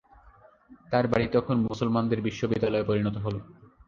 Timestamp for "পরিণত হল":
2.89-3.35